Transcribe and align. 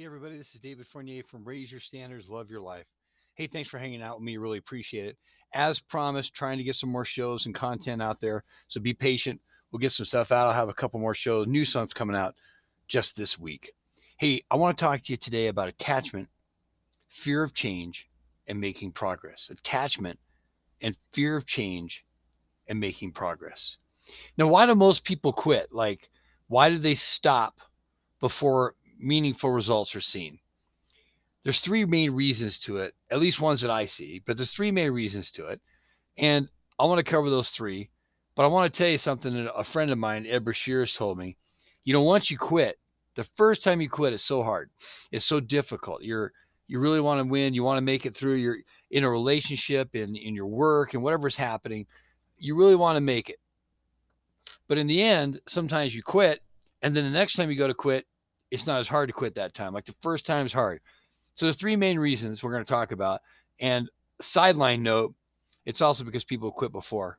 Hey, 0.00 0.06
everybody, 0.06 0.38
this 0.38 0.54
is 0.54 0.60
David 0.62 0.86
Fournier 0.90 1.24
from 1.30 1.44
Raise 1.44 1.70
Your 1.70 1.78
Standards, 1.78 2.30
Love 2.30 2.48
Your 2.48 2.62
Life. 2.62 2.86
Hey, 3.34 3.46
thanks 3.46 3.68
for 3.68 3.78
hanging 3.78 4.00
out 4.00 4.16
with 4.16 4.24
me. 4.24 4.38
Really 4.38 4.56
appreciate 4.56 5.04
it. 5.04 5.18
As 5.52 5.78
promised, 5.78 6.32
trying 6.32 6.56
to 6.56 6.64
get 6.64 6.76
some 6.76 6.88
more 6.88 7.04
shows 7.04 7.44
and 7.44 7.54
content 7.54 8.00
out 8.00 8.18
there. 8.18 8.42
So 8.68 8.80
be 8.80 8.94
patient. 8.94 9.42
We'll 9.70 9.80
get 9.80 9.92
some 9.92 10.06
stuff 10.06 10.32
out. 10.32 10.46
I'll 10.46 10.54
have 10.54 10.70
a 10.70 10.72
couple 10.72 11.00
more 11.00 11.14
shows, 11.14 11.46
new 11.46 11.66
songs 11.66 11.92
coming 11.92 12.16
out 12.16 12.34
just 12.88 13.14
this 13.14 13.38
week. 13.38 13.74
Hey, 14.16 14.42
I 14.50 14.56
want 14.56 14.78
to 14.78 14.82
talk 14.82 15.04
to 15.04 15.12
you 15.12 15.18
today 15.18 15.48
about 15.48 15.68
attachment, 15.68 16.28
fear 17.10 17.42
of 17.42 17.52
change, 17.52 18.06
and 18.46 18.58
making 18.58 18.92
progress. 18.92 19.50
Attachment 19.50 20.18
and 20.80 20.96
fear 21.12 21.36
of 21.36 21.46
change 21.46 22.06
and 22.66 22.80
making 22.80 23.12
progress. 23.12 23.76
Now, 24.38 24.46
why 24.46 24.64
do 24.64 24.74
most 24.74 25.04
people 25.04 25.34
quit? 25.34 25.74
Like, 25.74 26.08
why 26.48 26.70
do 26.70 26.78
they 26.78 26.94
stop 26.94 27.60
before 28.18 28.76
meaningful 29.00 29.50
results 29.50 29.94
are 29.94 30.00
seen? 30.00 30.38
There's 31.42 31.60
three 31.60 31.84
main 31.84 32.10
reasons 32.10 32.58
to 32.60 32.78
it, 32.78 32.94
at 33.10 33.18
least 33.18 33.40
ones 33.40 33.62
that 33.62 33.70
I 33.70 33.86
see, 33.86 34.22
but 34.26 34.36
there's 34.36 34.52
three 34.52 34.70
main 34.70 34.90
reasons 34.90 35.30
to 35.32 35.46
it. 35.46 35.60
And 36.18 36.48
I 36.78 36.84
want 36.84 37.04
to 37.04 37.10
cover 37.10 37.30
those 37.30 37.50
three. 37.50 37.90
But 38.36 38.44
I 38.44 38.48
want 38.48 38.72
to 38.72 38.78
tell 38.78 38.88
you 38.88 38.98
something 38.98 39.34
that 39.34 39.52
a 39.54 39.64
friend 39.64 39.90
of 39.90 39.98
mine, 39.98 40.26
Ed 40.26 40.44
Brashear, 40.44 40.86
told 40.86 41.18
me. 41.18 41.36
You 41.84 41.92
know, 41.92 42.02
once 42.02 42.30
you 42.30 42.38
quit, 42.38 42.78
the 43.16 43.26
first 43.36 43.62
time 43.62 43.80
you 43.80 43.90
quit 43.90 44.12
is 44.12 44.24
so 44.24 44.42
hard. 44.42 44.70
It's 45.10 45.26
so 45.26 45.40
difficult. 45.40 46.02
You're 46.02 46.32
you 46.66 46.78
really 46.78 47.00
want 47.00 47.20
to 47.20 47.28
win. 47.28 47.52
You 47.52 47.64
want 47.64 47.78
to 47.78 47.82
make 47.82 48.06
it 48.06 48.16
through. 48.16 48.36
You're 48.36 48.58
in 48.90 49.02
a 49.02 49.10
relationship, 49.10 49.94
in 49.94 50.14
in 50.16 50.34
your 50.34 50.46
work, 50.46 50.94
and 50.94 51.02
whatever's 51.02 51.36
happening. 51.36 51.86
You 52.38 52.54
really 52.54 52.76
want 52.76 52.96
to 52.96 53.00
make 53.00 53.28
it. 53.28 53.40
But 54.68 54.78
in 54.78 54.86
the 54.86 55.02
end, 55.02 55.40
sometimes 55.48 55.94
you 55.94 56.02
quit, 56.02 56.40
and 56.80 56.96
then 56.96 57.04
the 57.04 57.10
next 57.10 57.34
time 57.34 57.50
you 57.50 57.58
go 57.58 57.66
to 57.66 57.74
quit, 57.74 58.06
it's 58.50 58.66
not 58.66 58.80
as 58.80 58.88
hard 58.88 59.08
to 59.08 59.12
quit 59.12 59.34
that 59.36 59.54
time. 59.54 59.72
Like 59.72 59.86
the 59.86 59.94
first 60.02 60.26
time 60.26 60.46
is 60.46 60.52
hard. 60.52 60.80
So 61.34 61.46
there's 61.46 61.56
three 61.56 61.76
main 61.76 61.98
reasons 61.98 62.42
we're 62.42 62.52
going 62.52 62.64
to 62.64 62.70
talk 62.70 62.92
about. 62.92 63.20
And 63.60 63.88
sideline 64.20 64.82
note, 64.82 65.14
it's 65.64 65.80
also 65.80 66.04
because 66.04 66.24
people 66.24 66.50
quit 66.50 66.72
before. 66.72 67.18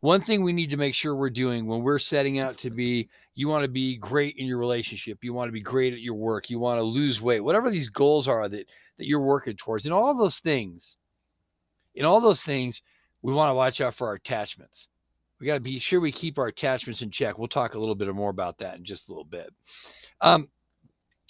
One 0.00 0.22
thing 0.22 0.42
we 0.42 0.52
need 0.52 0.70
to 0.70 0.76
make 0.76 0.94
sure 0.94 1.14
we're 1.14 1.30
doing 1.30 1.66
when 1.66 1.82
we're 1.82 1.98
setting 1.98 2.38
out 2.38 2.58
to 2.58 2.70
be, 2.70 3.08
you 3.34 3.48
want 3.48 3.64
to 3.64 3.68
be 3.68 3.96
great 3.96 4.36
in 4.36 4.46
your 4.46 4.58
relationship, 4.58 5.18
you 5.22 5.32
want 5.32 5.48
to 5.48 5.52
be 5.52 5.60
great 5.60 5.92
at 5.92 6.00
your 6.00 6.14
work, 6.14 6.50
you 6.50 6.58
want 6.58 6.78
to 6.78 6.84
lose 6.84 7.20
weight, 7.20 7.40
whatever 7.40 7.70
these 7.70 7.88
goals 7.88 8.28
are 8.28 8.48
that 8.48 8.66
that 8.98 9.06
you're 9.06 9.20
working 9.20 9.56
towards, 9.56 9.84
and 9.84 9.94
all 9.94 10.16
those 10.16 10.38
things, 10.38 10.96
in 11.94 12.04
all 12.04 12.20
those 12.20 12.42
things, 12.42 12.82
we 13.22 13.32
want 13.32 13.50
to 13.50 13.54
watch 13.54 13.80
out 13.80 13.94
for 13.94 14.08
our 14.08 14.14
attachments. 14.14 14.88
We 15.40 15.46
got 15.46 15.54
to 15.54 15.60
be 15.60 15.78
sure 15.78 16.00
we 16.00 16.12
keep 16.12 16.38
our 16.38 16.48
attachments 16.48 17.02
in 17.02 17.10
check. 17.10 17.38
We'll 17.38 17.48
talk 17.48 17.74
a 17.74 17.78
little 17.78 17.94
bit 17.94 18.12
more 18.14 18.30
about 18.30 18.58
that 18.58 18.76
in 18.76 18.84
just 18.84 19.08
a 19.08 19.12
little 19.12 19.24
bit. 19.24 19.52
Um, 20.20 20.48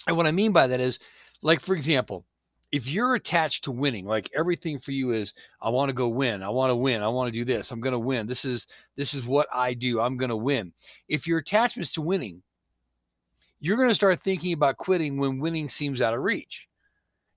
and 0.07 0.17
what 0.17 0.25
I 0.25 0.31
mean 0.31 0.51
by 0.51 0.67
that 0.67 0.79
is, 0.79 0.99
like 1.41 1.61
for 1.61 1.75
example, 1.75 2.25
if 2.71 2.85
you're 2.85 3.15
attached 3.15 3.63
to 3.63 3.71
winning, 3.71 4.05
like 4.05 4.29
everything 4.35 4.79
for 4.79 4.91
you 4.91 5.11
is, 5.11 5.33
I 5.61 5.69
want 5.69 5.89
to 5.89 5.93
go 5.93 6.07
win, 6.07 6.43
I 6.43 6.49
want 6.49 6.69
to 6.69 6.75
win, 6.75 7.01
I 7.01 7.07
want 7.07 7.27
to 7.27 7.37
do 7.37 7.45
this, 7.45 7.71
I'm 7.71 7.81
going 7.81 7.93
to 7.93 7.99
win. 7.99 8.27
This 8.27 8.45
is 8.45 8.67
this 8.95 9.13
is 9.13 9.25
what 9.25 9.47
I 9.53 9.73
do. 9.73 9.99
I'm 9.99 10.17
going 10.17 10.29
to 10.29 10.35
win. 10.35 10.73
If 11.07 11.25
your 11.25 11.39
attachment's 11.39 11.93
to 11.93 12.01
winning, 12.01 12.41
you're 13.59 13.77
going 13.77 13.89
to 13.89 13.95
start 13.95 14.21
thinking 14.23 14.53
about 14.53 14.77
quitting 14.77 15.17
when 15.17 15.39
winning 15.39 15.69
seems 15.69 16.01
out 16.01 16.13
of 16.13 16.21
reach. 16.21 16.67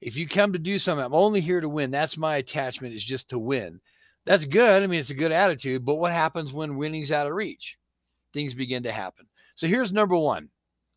If 0.01 0.17
you 0.17 0.29
come 0.29 0.53
to 0.53 0.59
do 0.59 0.79
something, 0.79 1.05
I'm 1.05 1.14
only 1.14 1.41
here 1.41 1.61
to 1.61 1.69
win. 1.69 1.91
That's 1.91 2.17
my 2.17 2.36
attachment 2.36 2.95
is 2.95 3.05
just 3.05 3.29
to 3.31 3.39
win. 3.39 3.81
That's 4.25 4.45
good. 4.45 4.83
I 4.83 4.87
mean, 4.87 5.01
it's 5.01 5.11
a 5.11 5.15
good 5.15 5.33
attitude, 5.33 5.84
but 5.84 5.97
what 5.97 6.12
happens 6.12 6.53
when 6.53 6.77
winning's 6.77 7.11
out 7.11 7.27
of 7.27 7.33
reach? 7.33 7.77
Things 8.33 8.55
begin 8.55 8.84
to 8.84 8.92
happen. 8.92 9.27
So 9.56 9.67
here's 9.67 9.92
number 9.92 10.17
1. 10.17 10.48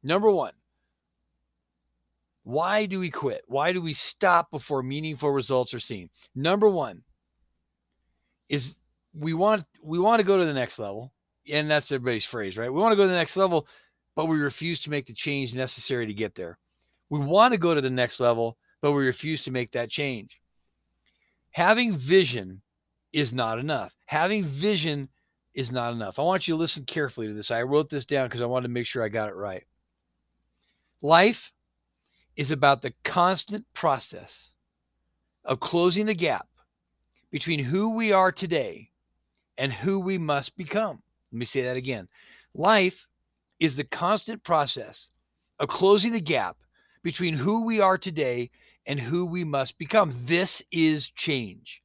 Number 0.04 0.30
1 0.30 0.52
why 2.46 2.86
do 2.86 3.00
we 3.00 3.10
quit? 3.10 3.42
Why 3.48 3.74
do 3.74 3.82
we 3.82 3.96
stop 3.96 4.52
before 4.52 4.84
meaningful 4.84 5.32
results 5.32 5.74
are 5.74 5.80
seen? 5.80 6.12
Number 6.36 6.70
one 6.70 7.02
is 8.50 8.76
we 9.16 9.34
want 9.34 9.66
we 9.82 9.98
want 9.98 10.20
to 10.20 10.24
go 10.24 10.38
to 10.38 10.46
the 10.46 10.54
next 10.54 10.78
level, 10.78 11.12
and 11.52 11.70
that's 11.70 11.92
everybody's 11.92 12.24
phrase, 12.24 12.56
right? 12.56 12.72
We 12.72 12.80
want 12.80 12.92
to 12.92 12.98
go 12.98 13.02
to 13.02 13.10
the 13.10 13.16
next 13.16 13.36
level, 13.36 13.66
but 14.16 14.28
we 14.28 14.38
refuse 14.38 14.84
to 14.84 14.92
make 14.92 15.08
the 15.08 15.14
change 15.14 15.56
necessary 15.56 16.06
to 16.06 16.14
get 16.14 16.36
there. 16.36 16.60
We 17.10 17.20
want 17.20 17.54
to 17.54 17.58
go 17.58 17.74
to 17.74 17.82
the 17.82 17.90
next 17.90 18.20
level, 18.20 18.58
but 18.80 18.92
we 18.92 19.06
refuse 19.06 19.44
to 19.46 19.52
make 19.52 19.72
that 19.72 19.90
change. 19.90 20.40
Having 21.50 21.98
vision 21.98 22.62
is 23.16 23.32
not 23.32 23.60
enough. 23.60 23.94
Having 24.08 24.50
vision 24.50 25.08
is 25.54 25.72
not 25.72 25.94
enough. 25.94 26.20
I 26.20 26.22
want 26.22 26.50
you 26.50 26.54
to 26.54 26.60
listen 26.60 26.84
carefully 26.84 27.28
to 27.28 27.34
this. 27.34 27.50
I 27.50 27.62
wrote 27.62 27.90
this 27.90 28.06
down 28.06 28.28
because 28.28 28.42
I 28.42 28.46
wanted 28.46 28.68
to 28.68 28.74
make 28.74 28.86
sure 28.86 29.06
I 29.06 29.08
got 29.08 29.30
it 29.30 29.36
right. 29.36 29.64
Life 31.02 31.54
is 32.36 32.52
about 32.52 32.82
the 32.82 32.92
constant 33.06 33.66
process 33.74 34.52
of 35.46 35.62
closing 35.62 36.08
the 36.08 36.14
gap 36.14 36.50
between 37.32 37.64
who 37.64 37.96
we 37.96 38.12
are 38.12 38.34
today 38.34 38.90
and 39.58 39.72
who 39.72 39.98
we 39.98 40.18
must 40.18 40.58
become. 40.58 41.02
Let 41.32 41.40
me 41.40 41.46
say 41.46 41.62
that 41.62 41.78
again. 41.78 42.10
Life 42.54 43.08
is 43.62 43.78
the 43.78 43.86
constant 43.86 44.44
process 44.44 45.08
of 45.62 45.70
closing 45.70 46.12
the 46.12 46.20
gap 46.20 46.58
between 47.02 47.36
who 47.36 47.64
we 47.64 47.80
are 47.80 47.98
today 47.98 48.52
and 48.86 49.00
who 49.00 49.26
we 49.26 49.46
must 49.46 49.78
become. 49.78 50.14
This 50.26 50.62
is 50.70 51.10
change. 51.16 51.82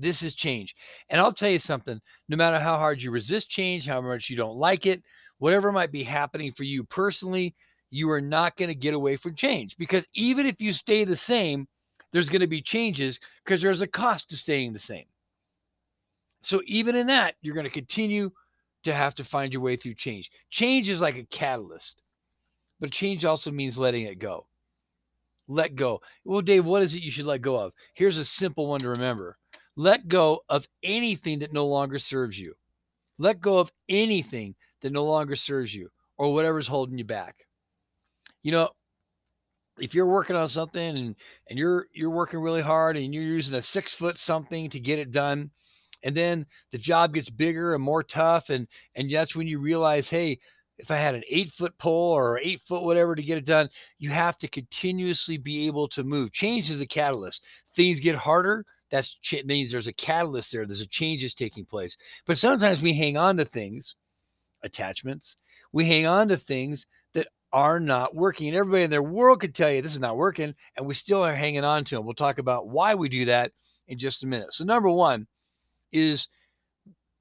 This 0.00 0.22
is 0.22 0.34
change. 0.34 0.74
And 1.10 1.20
I'll 1.20 1.32
tell 1.32 1.50
you 1.50 1.58
something 1.58 2.00
no 2.28 2.36
matter 2.36 2.60
how 2.60 2.76
hard 2.76 3.00
you 3.02 3.10
resist 3.10 3.48
change, 3.48 3.86
how 3.86 4.00
much 4.00 4.28
you 4.30 4.36
don't 4.36 4.56
like 4.56 4.86
it, 4.86 5.02
whatever 5.38 5.72
might 5.72 5.92
be 5.92 6.04
happening 6.04 6.52
for 6.56 6.64
you 6.64 6.84
personally, 6.84 7.54
you 7.90 8.10
are 8.10 8.20
not 8.20 8.56
going 8.56 8.68
to 8.68 8.74
get 8.74 8.94
away 8.94 9.16
from 9.16 9.34
change 9.34 9.76
because 9.78 10.04
even 10.14 10.46
if 10.46 10.60
you 10.60 10.72
stay 10.72 11.04
the 11.04 11.16
same, 11.16 11.66
there's 12.12 12.28
going 12.28 12.40
to 12.40 12.46
be 12.46 12.62
changes 12.62 13.18
because 13.44 13.62
there's 13.62 13.80
a 13.80 13.86
cost 13.86 14.28
to 14.30 14.36
staying 14.36 14.72
the 14.72 14.78
same. 14.78 15.06
So 16.42 16.60
even 16.66 16.94
in 16.96 17.06
that, 17.08 17.34
you're 17.42 17.54
going 17.54 17.64
to 17.64 17.70
continue 17.70 18.30
to 18.84 18.94
have 18.94 19.14
to 19.16 19.24
find 19.24 19.52
your 19.52 19.62
way 19.62 19.76
through 19.76 19.94
change. 19.94 20.30
Change 20.50 20.88
is 20.88 21.00
like 21.00 21.16
a 21.16 21.24
catalyst, 21.24 22.00
but 22.78 22.92
change 22.92 23.24
also 23.24 23.50
means 23.50 23.76
letting 23.76 24.04
it 24.04 24.18
go. 24.18 24.46
Let 25.48 25.76
go. 25.76 26.00
Well, 26.24 26.42
Dave, 26.42 26.64
what 26.64 26.82
is 26.82 26.94
it 26.94 27.02
you 27.02 27.10
should 27.10 27.24
let 27.24 27.42
go 27.42 27.56
of? 27.56 27.72
Here's 27.94 28.18
a 28.18 28.24
simple 28.24 28.66
one 28.66 28.80
to 28.80 28.88
remember 28.88 29.38
let 29.78 30.08
go 30.08 30.40
of 30.50 30.66
anything 30.82 31.38
that 31.38 31.54
no 31.54 31.66
longer 31.66 31.98
serves 31.98 32.38
you. 32.38 32.52
Let 33.18 33.40
go 33.40 33.58
of 33.58 33.70
anything 33.88 34.54
that 34.82 34.92
no 34.92 35.04
longer 35.06 35.36
serves 35.36 35.72
you 35.72 35.88
or 36.18 36.34
whatever's 36.34 36.66
holding 36.66 36.98
you 36.98 37.04
back 37.04 37.46
you 38.42 38.52
know, 38.52 38.70
if 39.78 39.94
you're 39.94 40.06
working 40.06 40.36
on 40.36 40.48
something 40.48 40.80
and 40.80 41.14
and 41.48 41.58
you're 41.58 41.86
you're 41.92 42.10
working 42.10 42.40
really 42.40 42.62
hard 42.62 42.96
and 42.96 43.14
you're 43.14 43.22
using 43.22 43.54
a 43.54 43.62
six 43.62 43.92
foot 43.94 44.18
something 44.18 44.70
to 44.70 44.80
get 44.80 44.98
it 44.98 45.12
done, 45.12 45.50
and 46.02 46.16
then 46.16 46.46
the 46.72 46.78
job 46.78 47.14
gets 47.14 47.30
bigger 47.30 47.74
and 47.74 47.82
more 47.82 48.02
tough, 48.02 48.50
and 48.50 48.66
and 48.96 49.12
that's 49.12 49.36
when 49.36 49.46
you 49.46 49.58
realize, 49.58 50.08
hey, 50.08 50.38
if 50.78 50.90
I 50.90 50.96
had 50.96 51.14
an 51.14 51.24
eight 51.28 51.52
foot 51.58 51.76
pole 51.78 52.12
or 52.12 52.38
eight 52.38 52.62
foot 52.66 52.82
whatever 52.84 53.14
to 53.14 53.22
get 53.22 53.38
it 53.38 53.44
done, 53.44 53.68
you 53.98 54.10
have 54.10 54.38
to 54.38 54.48
continuously 54.48 55.36
be 55.36 55.66
able 55.66 55.88
to 55.88 56.04
move. 56.04 56.32
Change 56.32 56.70
is 56.70 56.80
a 56.80 56.86
catalyst. 56.86 57.42
Things 57.76 58.00
get 58.00 58.16
harder. 58.16 58.64
That 58.90 59.06
means 59.44 59.70
there's 59.70 59.86
a 59.86 59.92
catalyst 59.92 60.52
there. 60.52 60.66
There's 60.66 60.80
a 60.80 60.86
change 60.86 61.20
changes 61.20 61.34
taking 61.34 61.64
place. 61.64 61.96
But 62.26 62.38
sometimes 62.38 62.80
we 62.80 62.94
hang 62.94 63.16
on 63.16 63.36
to 63.36 63.44
things, 63.44 63.94
attachments. 64.62 65.36
We 65.72 65.86
hang 65.86 66.06
on 66.06 66.28
to 66.28 66.36
things 66.36 66.86
that 67.14 67.28
are 67.52 67.80
not 67.80 68.14
working. 68.14 68.48
And 68.48 68.56
everybody 68.56 68.84
in 68.84 68.90
their 68.90 69.02
world 69.02 69.40
could 69.40 69.54
tell 69.54 69.70
you 69.70 69.82
this 69.82 69.94
is 69.94 70.00
not 70.00 70.16
working, 70.16 70.54
and 70.76 70.86
we 70.86 70.94
still 70.94 71.22
are 71.22 71.34
hanging 71.34 71.64
on 71.64 71.84
to 71.84 71.96
them. 71.96 72.04
We'll 72.04 72.14
talk 72.14 72.38
about 72.38 72.68
why 72.68 72.94
we 72.94 73.08
do 73.08 73.26
that 73.26 73.52
in 73.88 73.98
just 73.98 74.22
a 74.22 74.26
minute. 74.26 74.52
So, 74.52 74.64
number 74.64 74.88
one 74.88 75.26
is 75.92 76.26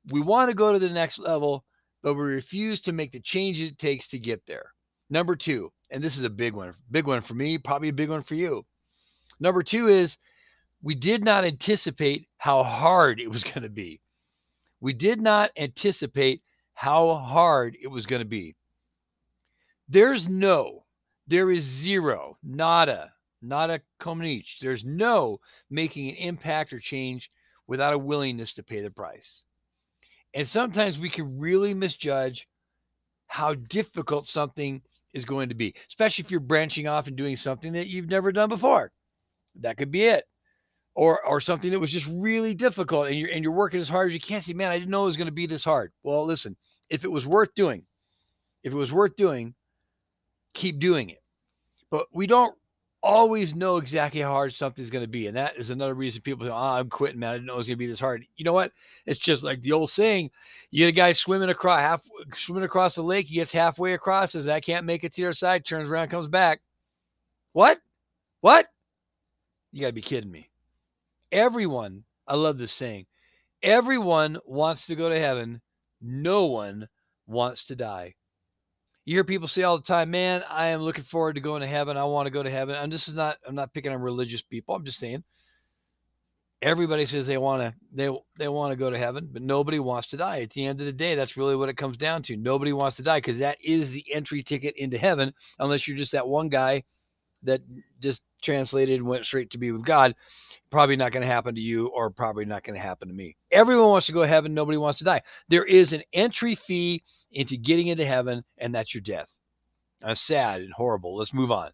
we 0.10 0.22
want 0.22 0.50
to 0.50 0.56
go 0.56 0.74
to 0.74 0.80
the 0.80 0.90
next 0.90 1.20
level, 1.20 1.64
but 2.04 2.14
we 2.14 2.22
refuse 2.22 2.82
to 2.82 2.92
make 2.92 3.12
the 3.12 3.20
changes 3.20 3.72
it 3.72 3.80
takes 3.80 4.08
to 4.10 4.20
get 4.20 4.42
there. 4.48 4.74
Number 5.10 5.36
two, 5.36 5.72
and 5.90 6.04
this 6.04 6.18
is 6.18 6.24
a 6.24 6.30
big 6.30 6.54
one, 6.54 6.74
big 6.92 7.08
one 7.08 7.22
for 7.22 7.34
me, 7.34 7.58
probably 7.58 7.90
a 7.90 7.94
big 7.94 8.10
one 8.10 8.24
for 8.24 8.36
you. 8.36 8.66
Number 9.40 9.64
two 9.64 9.88
is 9.88 10.18
we 10.88 10.96
did 10.96 11.22
not 11.22 11.44
anticipate 11.44 12.30
how 12.38 12.64
hard 12.64 13.20
it 13.20 13.30
was 13.30 13.44
going 13.44 13.64
to 13.64 13.68
be. 13.68 14.00
We 14.80 14.94
did 14.94 15.20
not 15.20 15.52
anticipate 15.58 16.42
how 16.76 17.16
hard 17.16 17.76
it 17.84 17.88
was 17.88 18.06
going 18.06 18.22
to 18.22 18.26
be. 18.26 18.56
There's 19.90 20.30
no, 20.30 20.86
there 21.28 21.52
is 21.52 21.66
zero, 21.66 22.38
nada, 22.42 23.12
nada 23.42 23.82
comunich. 24.00 24.60
There's 24.62 24.86
no 24.86 25.42
making 25.70 26.08
an 26.08 26.16
impact 26.16 26.72
or 26.72 26.80
change 26.80 27.30
without 27.68 27.94
a 27.94 27.98
willingness 27.98 28.54
to 28.54 28.64
pay 28.64 28.82
the 28.82 28.90
price. 28.90 29.42
And 30.34 30.48
sometimes 30.48 30.98
we 30.98 31.10
can 31.10 31.38
really 31.38 31.74
misjudge 31.74 32.48
how 33.28 33.56
difficult 33.56 34.26
something 34.26 34.82
is 35.14 35.26
going 35.26 35.50
to 35.50 35.56
be, 35.56 35.76
especially 35.90 36.24
if 36.24 36.32
you're 36.32 36.40
branching 36.40 36.88
off 36.88 37.08
and 37.08 37.18
doing 37.18 37.36
something 37.36 37.74
that 37.74 37.88
you've 37.88 38.08
never 38.08 38.32
done 38.32 38.48
before. 38.48 38.94
That 39.60 39.76
could 39.76 39.92
be 39.92 40.06
it. 40.06 40.24
Or, 41.00 41.24
or 41.24 41.40
something 41.40 41.70
that 41.70 41.80
was 41.80 41.92
just 41.92 42.08
really 42.12 42.56
difficult 42.56 43.06
and 43.06 43.20
you're 43.20 43.30
and 43.30 43.44
you're 43.44 43.54
working 43.54 43.80
as 43.80 43.88
hard 43.88 44.08
as 44.08 44.16
you 44.16 44.20
can. 44.20 44.42
See, 44.42 44.56
man, 44.56 44.72
I 44.72 44.80
didn't 44.80 44.90
know 44.90 45.04
it 45.04 45.06
was 45.06 45.16
going 45.16 45.28
to 45.28 45.32
be 45.32 45.46
this 45.46 45.64
hard. 45.64 45.92
Well, 46.02 46.26
listen, 46.26 46.56
if 46.90 47.04
it 47.04 47.12
was 47.12 47.24
worth 47.24 47.54
doing, 47.54 47.84
if 48.64 48.74
it 48.74 48.76
was 48.76 48.92
worth 48.92 49.16
doing, 49.16 49.54
keep 50.56 50.80
doing 50.80 51.12
it. 51.12 51.22
But 51.92 52.08
we 52.12 52.26
don't 52.26 52.56
always 53.04 53.54
know 53.54 53.78
exactly 53.78 54.22
how 54.22 54.32
hard 54.32 54.56
something's 54.56 54.90
going 54.90 55.04
to 55.04 55.08
be. 55.08 55.28
And 55.28 55.38
that 55.38 55.56
is 55.56 55.70
another 55.70 55.94
reason 55.94 56.24
people 56.24 56.48
say, 56.48 56.52
oh, 56.52 56.56
I'm 56.56 56.90
quitting, 56.90 57.20
man. 57.20 57.30
I 57.30 57.34
didn't 57.34 57.46
know 57.46 57.54
it 57.54 57.58
was 57.58 57.68
going 57.68 57.78
to 57.78 57.86
be 57.86 57.86
this 57.86 58.00
hard. 58.00 58.26
You 58.36 58.46
know 58.46 58.54
what? 58.54 58.72
It's 59.06 59.20
just 59.20 59.44
like 59.44 59.62
the 59.62 59.74
old 59.74 59.92
saying 59.92 60.32
you 60.72 60.84
get 60.84 60.90
a 60.90 60.92
guy 60.94 61.14
swimming 61.14 61.50
across, 61.50 61.80
half, 61.80 62.02
swimming 62.44 62.64
across 62.64 62.96
the 62.96 63.04
lake. 63.04 63.28
He 63.28 63.36
gets 63.36 63.52
halfway 63.52 63.94
across, 63.94 64.32
says, 64.32 64.48
I 64.48 64.62
can't 64.62 64.84
make 64.84 65.04
it 65.04 65.14
to 65.14 65.22
the 65.22 65.28
other 65.28 65.34
side, 65.34 65.64
turns 65.64 65.92
around, 65.92 66.10
comes 66.10 66.28
back. 66.28 66.60
What? 67.54 67.78
What? 68.42 68.66
You 69.72 69.82
got 69.82 69.88
to 69.88 69.94
be 69.94 70.02
kidding 70.02 70.32
me. 70.32 70.50
Everyone, 71.32 72.04
I 72.28 72.36
love 72.36 72.58
this 72.58 72.74
saying, 72.74 73.06
everyone 73.62 74.38
wants 74.46 74.86
to 74.88 74.96
go 74.96 75.10
to 75.10 75.20
heaven. 75.20 75.62
No 76.02 76.46
one 76.46 76.88
wants 77.26 77.66
to 77.66 77.76
die. 77.76 78.16
You 79.06 79.16
hear 79.16 79.24
people 79.24 79.48
say 79.48 79.64
all 79.64 79.78
the 79.78 79.84
time, 79.84 80.12
man, 80.12 80.44
I 80.50 80.68
am 80.68 80.82
looking 80.82 81.06
forward 81.06 81.36
to 81.36 81.42
going 81.42 81.62
to 81.62 81.68
heaven. 81.68 81.96
I 81.96 82.04
want 82.04 82.28
to 82.28 82.32
go 82.32 82.44
to 82.44 82.52
heaven. 82.52 82.76
And 82.76 82.92
this 82.92 83.08
is 83.08 83.14
not, 83.14 83.38
I'm 83.48 83.56
not 83.56 83.74
picking 83.74 83.92
on 83.92 84.02
religious 84.02 84.42
people. 84.42 84.76
I'm 84.76 84.86
just 84.86 85.00
saying 85.00 85.24
everybody 86.62 87.06
says 87.06 87.28
they 87.28 87.38
want 87.38 87.62
to, 87.62 87.74
they, 87.94 88.10
they 88.38 88.48
want 88.48 88.72
to 88.72 88.76
go 88.76 88.90
to 88.90 88.98
heaven, 88.98 89.30
but 89.32 89.42
nobody 89.42 89.80
wants 89.80 90.10
to 90.10 90.18
die. 90.18 90.42
At 90.42 90.52
the 90.52 90.66
end 90.66 90.80
of 90.80 90.86
the 90.86 90.92
day, 90.92 91.16
that's 91.16 91.38
really 91.38 91.56
what 91.56 91.70
it 91.70 91.78
comes 91.78 91.98
down 91.98 92.24
to. 92.24 92.36
Nobody 92.36 92.74
wants 92.74 92.98
to 92.98 93.04
die 93.04 93.20
because 93.20 93.40
that 93.40 93.58
is 93.64 93.90
the 93.92 94.06
entry 94.14 94.44
ticket 94.44 94.76
into 94.78 94.98
heaven, 94.98 95.34
unless 95.60 95.88
you're 95.88 95.98
just 95.98 96.12
that 96.14 96.28
one 96.28 96.50
guy 96.50 96.84
that 97.44 97.62
just 98.02 98.22
translated 98.42 99.00
and 99.00 99.08
went 99.08 99.26
straight 99.26 99.50
to 99.52 99.58
be 99.58 99.72
with 99.72 99.86
God. 99.86 100.16
Probably 100.70 100.96
not 100.96 101.12
going 101.12 101.22
to 101.22 101.34
happen 101.34 101.56
to 101.56 101.62
you, 101.62 101.88
or 101.88 102.10
probably 102.10 102.46
not 102.46 102.64
going 102.64 102.76
to 102.76 102.86
happen 102.86 103.08
to 103.08 103.14
me. 103.14 103.36
Everyone 103.52 103.90
wants 103.90 104.08
to 104.08 104.14
go 104.14 104.22
to 104.22 104.28
heaven. 104.28 104.54
Nobody 104.54 104.78
wants 104.78 105.00
to 105.00 105.06
die. 105.06 105.22
There 105.50 105.66
is 105.66 105.94
an 105.94 106.04
entry 106.14 106.56
fee 106.56 107.04
into 107.32 107.58
getting 107.58 107.88
into 107.88 108.06
heaven, 108.06 108.44
and 108.58 108.76
that's 108.76 108.94
your 108.94 109.02
death. 109.02 109.30
That's 110.02 110.22
sad 110.22 110.62
and 110.62 110.74
horrible. 110.74 111.16
Let's 111.16 111.34
move 111.34 111.52
on. 111.52 111.72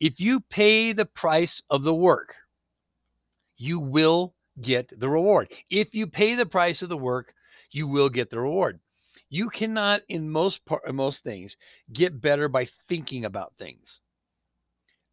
If 0.00 0.20
you 0.20 0.40
pay 0.40 0.92
the 0.92 1.06
price 1.06 1.62
of 1.70 1.82
the 1.82 1.94
work, 1.94 2.34
you 3.56 3.80
will 3.80 4.34
get 4.60 4.92
the 4.98 5.08
reward. 5.08 5.48
If 5.70 5.94
you 5.94 6.06
pay 6.06 6.34
the 6.34 6.46
price 6.46 6.82
of 6.82 6.88
the 6.88 6.96
work, 6.96 7.34
you 7.70 7.88
will 7.88 8.08
get 8.08 8.30
the 8.30 8.40
reward. 8.40 8.78
You 9.28 9.50
cannot, 9.50 10.02
in 10.08 10.30
most 10.30 10.64
part, 10.64 10.82
most 10.94 11.24
things, 11.24 11.56
get 11.92 12.20
better 12.20 12.48
by 12.48 12.68
thinking 12.88 13.24
about 13.24 13.54
things 13.58 14.00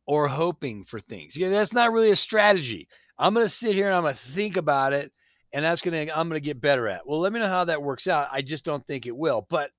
or 0.06 0.28
hoping 0.28 0.86
for 0.86 1.00
things. 1.00 1.36
Yeah, 1.36 1.50
that's 1.50 1.74
not 1.74 1.92
really 1.92 2.12
a 2.12 2.16
strategy. 2.16 2.88
I'm 3.18 3.34
going 3.34 3.48
to 3.48 3.54
sit 3.54 3.74
here 3.74 3.88
and 3.88 3.96
I'm 3.96 4.04
going 4.04 4.16
to 4.16 4.34
think 4.34 4.58
about 4.58 4.94
it 4.94 5.12
and 5.54 5.64
that's 5.64 5.82
going 5.82 6.08
to 6.08 6.18
I'm 6.18 6.28
going 6.28 6.42
to 6.42 6.46
get 6.46 6.60
better 6.60 6.88
at. 6.88 7.08
Well, 7.08 7.20
let 7.20 7.32
me 7.32 7.40
know 7.40 7.48
how 7.48 7.66
that 7.66 7.82
works 7.82 8.08
out. 8.08 8.28
I 8.32 8.42
just 8.42 8.66
don't 8.66 8.86
think 8.88 9.06
it 9.06 9.16
will, 9.16 9.46
but 9.50 9.70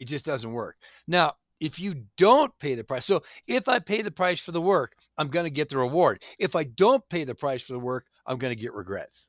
it 0.00 0.08
just 0.08 0.24
doesn't 0.24 0.50
work. 0.50 0.76
Now, 1.06 1.34
if 1.60 1.78
you 1.78 2.04
don't 2.16 2.50
pay 2.58 2.74
the 2.74 2.82
price, 2.82 3.04
so 3.04 3.22
if 3.46 3.68
I 3.68 3.78
pay 3.78 4.00
the 4.00 4.10
price 4.10 4.40
for 4.40 4.52
the 4.52 4.60
work, 4.60 4.92
I'm 5.18 5.28
going 5.28 5.44
to 5.44 5.50
get 5.50 5.68
the 5.68 5.76
reward. 5.76 6.22
If 6.38 6.56
I 6.56 6.64
don't 6.64 7.06
pay 7.10 7.24
the 7.24 7.34
price 7.34 7.62
for 7.62 7.74
the 7.74 7.78
work, 7.78 8.06
I'm 8.26 8.38
going 8.38 8.56
to 8.56 8.60
get 8.60 8.72
regrets. 8.72 9.26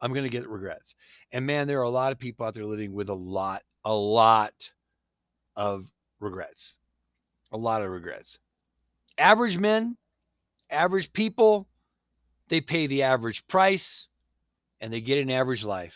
I'm 0.00 0.12
going 0.12 0.24
to 0.24 0.30
get 0.30 0.48
regrets. 0.48 0.94
And 1.32 1.44
man, 1.44 1.66
there 1.66 1.80
are 1.80 1.82
a 1.82 1.90
lot 1.90 2.12
of 2.12 2.18
people 2.18 2.46
out 2.46 2.54
there 2.54 2.64
living 2.64 2.94
with 2.94 3.10
a 3.10 3.14
lot, 3.14 3.62
a 3.84 3.92
lot 3.92 4.54
of 5.54 5.84
regrets. 6.18 6.76
A 7.52 7.58
lot 7.58 7.82
of 7.82 7.90
regrets. 7.90 8.38
Average 9.18 9.58
men, 9.58 9.96
average 10.70 11.12
people, 11.12 11.66
they 12.48 12.60
pay 12.60 12.86
the 12.86 13.02
average 13.02 13.44
price 13.48 14.06
and 14.80 14.92
they 14.92 15.00
get 15.00 15.18
an 15.18 15.30
average 15.30 15.64
life. 15.64 15.94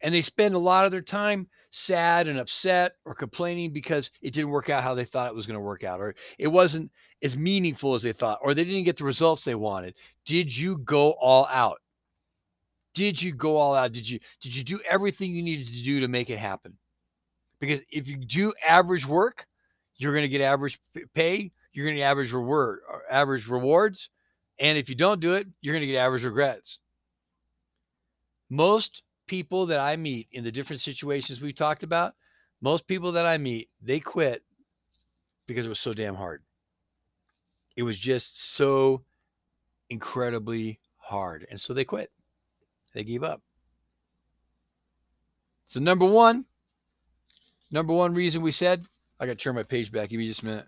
And 0.00 0.14
they 0.14 0.22
spend 0.22 0.54
a 0.54 0.58
lot 0.58 0.84
of 0.84 0.92
their 0.92 1.00
time 1.00 1.48
sad 1.70 2.28
and 2.28 2.38
upset 2.38 2.92
or 3.04 3.14
complaining 3.14 3.72
because 3.72 4.10
it 4.22 4.32
didn't 4.32 4.50
work 4.50 4.70
out 4.70 4.82
how 4.82 4.94
they 4.94 5.04
thought 5.04 5.28
it 5.28 5.34
was 5.34 5.46
going 5.46 5.58
to 5.58 5.60
work 5.60 5.84
out, 5.84 6.00
or 6.00 6.14
it 6.38 6.48
wasn't 6.48 6.90
as 7.22 7.36
meaningful 7.36 7.94
as 7.94 8.02
they 8.02 8.12
thought, 8.12 8.38
or 8.42 8.54
they 8.54 8.64
didn't 8.64 8.84
get 8.84 8.96
the 8.96 9.04
results 9.04 9.44
they 9.44 9.54
wanted. 9.54 9.94
Did 10.24 10.56
you 10.56 10.78
go 10.78 11.12
all 11.12 11.46
out? 11.46 11.80
Did 12.94 13.20
you 13.20 13.34
go 13.34 13.56
all 13.56 13.74
out? 13.74 13.92
Did 13.92 14.08
you 14.08 14.18
did 14.40 14.54
you 14.54 14.64
do 14.64 14.80
everything 14.88 15.32
you 15.32 15.42
needed 15.42 15.66
to 15.68 15.84
do 15.84 16.00
to 16.00 16.08
make 16.08 16.30
it 16.30 16.38
happen? 16.38 16.74
Because 17.60 17.80
if 17.90 18.06
you 18.06 18.16
do 18.16 18.52
average 18.66 19.06
work, 19.06 19.46
you're 19.96 20.12
going 20.12 20.22
to 20.22 20.28
get 20.28 20.40
average 20.40 20.78
pay, 21.14 21.52
you're 21.72 21.86
going 21.86 21.96
to 21.96 22.02
average 22.02 22.32
reward, 22.32 22.80
average 23.10 23.46
rewards, 23.46 24.08
and 24.58 24.76
if 24.76 24.88
you 24.88 24.94
don't 24.94 25.20
do 25.20 25.34
it, 25.34 25.46
you're 25.60 25.74
going 25.74 25.86
to 25.86 25.92
get 25.92 25.98
average 25.98 26.24
regrets. 26.24 26.78
Most 28.50 29.02
people 29.26 29.66
that 29.66 29.78
I 29.78 29.96
meet 29.96 30.28
in 30.32 30.44
the 30.44 30.50
different 30.50 30.82
situations 30.82 31.40
we've 31.40 31.56
talked 31.56 31.82
about, 31.82 32.14
most 32.60 32.86
people 32.86 33.12
that 33.12 33.26
I 33.26 33.38
meet, 33.38 33.68
they 33.82 34.00
quit 34.00 34.42
because 35.46 35.64
it 35.64 35.68
was 35.68 35.80
so 35.80 35.94
damn 35.94 36.16
hard. 36.16 36.42
It 37.76 37.82
was 37.82 37.98
just 37.98 38.56
so 38.56 39.02
incredibly 39.88 40.80
hard. 40.96 41.46
And 41.50 41.60
so 41.60 41.74
they 41.74 41.84
quit. 41.84 42.10
They 42.94 43.04
gave 43.04 43.22
up. 43.22 43.42
So, 45.68 45.80
number 45.80 46.06
one, 46.06 46.46
number 47.70 47.92
one 47.92 48.14
reason 48.14 48.42
we 48.42 48.52
said, 48.52 48.86
I 49.20 49.26
got 49.26 49.38
to 49.38 49.44
turn 49.44 49.54
my 49.54 49.62
page 49.62 49.92
back. 49.92 50.08
Give 50.08 50.18
me 50.18 50.28
just 50.28 50.42
a 50.42 50.46
minute. 50.46 50.66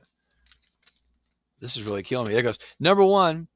This 1.61 1.77
is 1.77 1.83
really 1.83 2.03
killing 2.03 2.29
me. 2.29 2.35
There 2.35 2.43
goes. 2.43 2.59
Number 2.79 3.05
one, 3.05 3.49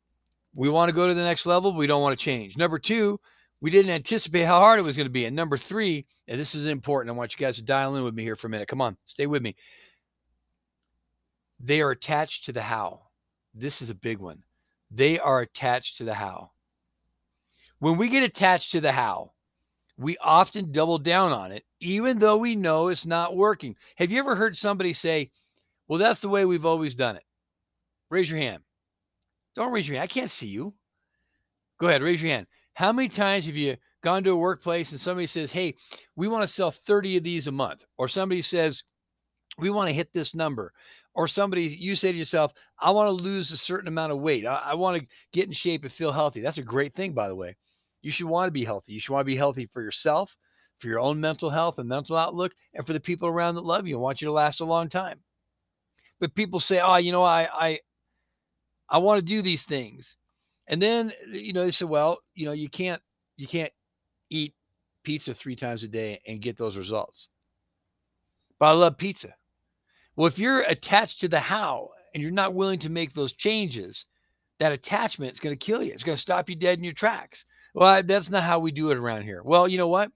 we 0.54 0.68
want 0.68 0.88
to 0.88 0.94
go 0.94 1.08
to 1.08 1.14
the 1.14 1.22
next 1.22 1.46
level, 1.46 1.74
we 1.74 1.86
don't 1.86 2.02
want 2.02 2.18
to 2.18 2.24
change. 2.24 2.56
Number 2.56 2.78
two, 2.78 3.18
we 3.60 3.70
didn't 3.70 3.90
anticipate 3.90 4.44
how 4.44 4.58
hard 4.58 4.78
it 4.78 4.82
was 4.82 4.96
going 4.96 5.06
to 5.06 5.12
be. 5.12 5.24
And 5.24 5.34
number 5.34 5.58
three, 5.58 6.06
and 6.28 6.40
this 6.40 6.54
is 6.54 6.66
important, 6.66 7.14
I 7.14 7.18
want 7.18 7.32
you 7.32 7.44
guys 7.44 7.56
to 7.56 7.62
dial 7.62 7.96
in 7.96 8.04
with 8.04 8.14
me 8.14 8.22
here 8.22 8.36
for 8.36 8.46
a 8.46 8.50
minute. 8.50 8.68
Come 8.68 8.80
on, 8.80 8.96
stay 9.06 9.26
with 9.26 9.42
me. 9.42 9.56
They 11.60 11.80
are 11.80 11.90
attached 11.90 12.44
to 12.44 12.52
the 12.52 12.62
how. 12.62 13.00
This 13.54 13.80
is 13.80 13.90
a 13.90 13.94
big 13.94 14.18
one. 14.18 14.42
They 14.90 15.18
are 15.18 15.40
attached 15.40 15.96
to 15.98 16.04
the 16.04 16.14
how. 16.14 16.50
When 17.78 17.96
we 17.96 18.08
get 18.08 18.22
attached 18.22 18.72
to 18.72 18.80
the 18.80 18.92
how, 18.92 19.32
we 19.96 20.16
often 20.18 20.72
double 20.72 20.98
down 20.98 21.32
on 21.32 21.52
it, 21.52 21.64
even 21.80 22.18
though 22.18 22.36
we 22.36 22.56
know 22.56 22.88
it's 22.88 23.06
not 23.06 23.36
working. 23.36 23.76
Have 23.96 24.10
you 24.10 24.18
ever 24.18 24.36
heard 24.36 24.56
somebody 24.56 24.92
say, 24.92 25.30
Well, 25.88 25.98
that's 25.98 26.20
the 26.20 26.28
way 26.28 26.44
we've 26.44 26.64
always 26.64 26.94
done 26.94 27.16
it? 27.16 27.23
Raise 28.14 28.30
your 28.30 28.38
hand. 28.38 28.62
Don't 29.56 29.72
raise 29.72 29.88
your 29.88 29.96
hand. 29.96 30.04
I 30.08 30.12
can't 30.12 30.30
see 30.30 30.46
you. 30.46 30.72
Go 31.80 31.88
ahead, 31.88 32.00
raise 32.00 32.22
your 32.22 32.30
hand. 32.30 32.46
How 32.74 32.92
many 32.92 33.08
times 33.08 33.44
have 33.46 33.56
you 33.56 33.76
gone 34.04 34.22
to 34.22 34.30
a 34.30 34.36
workplace 34.36 34.92
and 34.92 35.00
somebody 35.00 35.26
says, 35.26 35.50
Hey, 35.50 35.74
we 36.14 36.28
want 36.28 36.46
to 36.46 36.54
sell 36.54 36.72
30 36.86 37.16
of 37.16 37.24
these 37.24 37.48
a 37.48 37.50
month? 37.50 37.84
Or 37.98 38.08
somebody 38.08 38.40
says, 38.40 38.84
We 39.58 39.68
want 39.68 39.88
to 39.88 39.94
hit 39.94 40.10
this 40.14 40.32
number. 40.32 40.72
Or 41.12 41.26
somebody, 41.26 41.76
you 41.80 41.96
say 41.96 42.12
to 42.12 42.18
yourself, 42.18 42.52
I 42.80 42.92
want 42.92 43.08
to 43.08 43.24
lose 43.24 43.50
a 43.50 43.56
certain 43.56 43.88
amount 43.88 44.12
of 44.12 44.20
weight. 44.20 44.46
I, 44.46 44.62
I 44.64 44.74
want 44.74 45.00
to 45.00 45.08
get 45.32 45.48
in 45.48 45.52
shape 45.52 45.82
and 45.82 45.92
feel 45.92 46.12
healthy. 46.12 46.40
That's 46.40 46.58
a 46.58 46.62
great 46.62 46.94
thing, 46.94 47.14
by 47.14 47.26
the 47.26 47.34
way. 47.34 47.56
You 48.00 48.12
should 48.12 48.26
want 48.26 48.46
to 48.46 48.52
be 48.52 48.64
healthy. 48.64 48.92
You 48.92 49.00
should 49.00 49.12
want 49.12 49.22
to 49.22 49.32
be 49.32 49.36
healthy 49.36 49.68
for 49.72 49.82
yourself, 49.82 50.36
for 50.78 50.86
your 50.86 51.00
own 51.00 51.20
mental 51.20 51.50
health 51.50 51.78
and 51.78 51.88
mental 51.88 52.16
outlook, 52.16 52.52
and 52.74 52.86
for 52.86 52.92
the 52.92 53.00
people 53.00 53.26
around 53.26 53.56
that 53.56 53.64
love 53.64 53.88
you 53.88 53.96
and 53.96 54.02
want 54.02 54.20
you 54.20 54.28
to 54.28 54.32
last 54.32 54.60
a 54.60 54.64
long 54.64 54.88
time. 54.88 55.18
But 56.20 56.36
people 56.36 56.60
say, 56.60 56.78
Oh, 56.80 56.94
you 56.96 57.10
know, 57.10 57.24
I, 57.24 57.48
I, 57.52 57.80
I 58.88 58.98
want 58.98 59.18
to 59.18 59.24
do 59.24 59.42
these 59.42 59.64
things. 59.64 60.16
And 60.66 60.80
then, 60.80 61.12
you 61.30 61.52
know, 61.52 61.64
they 61.64 61.70
said, 61.70 61.88
well, 61.88 62.18
you 62.34 62.46
know, 62.46 62.52
you 62.52 62.68
can't, 62.68 63.02
you 63.36 63.46
can't 63.46 63.72
eat 64.30 64.54
pizza 65.02 65.34
three 65.34 65.56
times 65.56 65.82
a 65.82 65.88
day 65.88 66.20
and 66.26 66.40
get 66.40 66.56
those 66.56 66.76
results. 66.76 67.28
But 68.58 68.66
I 68.66 68.72
love 68.72 68.96
pizza. 68.96 69.34
Well, 70.16 70.28
if 70.28 70.38
you're 70.38 70.62
attached 70.62 71.20
to 71.20 71.28
the 71.28 71.40
how 71.40 71.90
and 72.14 72.22
you're 72.22 72.32
not 72.32 72.54
willing 72.54 72.78
to 72.80 72.88
make 72.88 73.14
those 73.14 73.32
changes, 73.32 74.04
that 74.60 74.72
attachment 74.72 75.32
is 75.32 75.40
going 75.40 75.58
to 75.58 75.64
kill 75.64 75.82
you. 75.82 75.92
It's 75.92 76.04
going 76.04 76.16
to 76.16 76.22
stop 76.22 76.48
you 76.48 76.56
dead 76.56 76.78
in 76.78 76.84
your 76.84 76.94
tracks. 76.94 77.44
Well, 77.74 78.02
that's 78.04 78.30
not 78.30 78.44
how 78.44 78.60
we 78.60 78.70
do 78.70 78.90
it 78.90 78.96
around 78.96 79.22
here. 79.24 79.42
Well, 79.42 79.66
you 79.66 79.76
know 79.76 79.88
what? 79.88 80.10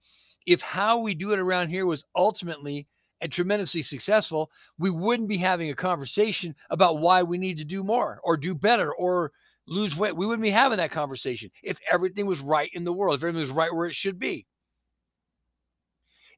If 0.47 0.61
how 0.61 0.99
we 1.01 1.15
do 1.15 1.33
it 1.33 1.41
around 1.41 1.69
here 1.69 1.85
was 1.85 2.05
ultimately 2.15 2.87
and 3.21 3.33
tremendously 3.33 3.83
successful, 3.83 4.51
we 4.79 4.91
wouldn't 4.91 5.29
be 5.29 5.39
having 5.39 5.71
a 5.71 5.75
conversation 5.75 6.55
about 6.71 6.99
why 6.99 7.23
we 7.23 7.39
need 7.39 7.59
to 7.59 7.65
do 7.65 7.83
more 7.83 8.21
or 8.23 8.37
do 8.37 8.55
better 8.55 8.93
or 8.95 9.33
lose 9.67 9.97
weight. 9.97 10.17
We 10.17 10.27
wouldn't 10.27 10.43
be 10.43 10.51
having 10.51 10.79
that 10.79 10.91
conversation 10.91 11.51
if 11.63 11.79
everything 11.91 12.27
was 12.27 12.41
right 12.41 12.71
in 12.75 12.85
the 12.85 12.93
world, 12.93 13.19
if 13.19 13.25
everything 13.25 13.49
was 13.49 13.57
right 13.57 13.75
where 13.75 13.87
it 13.89 13.95
should 13.95 14.19
be. 14.19 14.47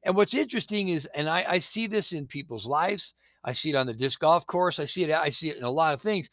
And 0.03 0.15
what's 0.15 0.33
interesting 0.33 0.89
is, 0.89 1.07
and 1.13 1.29
I, 1.29 1.45
I 1.47 1.59
see 1.59 1.87
this 1.87 2.11
in 2.11 2.25
people's 2.25 2.65
lives. 2.65 3.13
I 3.43 3.53
see 3.53 3.69
it 3.69 3.75
on 3.75 3.87
the 3.87 3.93
disc 3.93 4.19
golf 4.19 4.45
course. 4.47 4.79
I 4.79 4.85
see 4.85 5.03
it. 5.03 5.11
I 5.11 5.29
see 5.29 5.49
it 5.49 5.57
in 5.57 5.63
a 5.63 5.69
lot 5.69 5.93
of 5.93 6.01
things. 6.01 6.29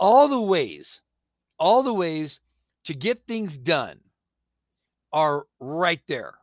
All 0.00 0.28
the 0.28 0.40
ways, 0.40 1.02
all 1.58 1.82
the 1.82 1.92
ways 1.92 2.40
to 2.84 2.94
get 2.94 3.26
things 3.26 3.56
done 3.56 4.00
are 5.12 5.44
right 5.60 6.00
there 6.08 6.34